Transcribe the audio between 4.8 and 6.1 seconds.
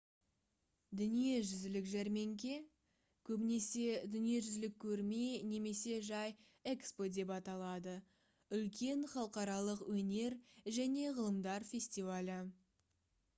көрме немесе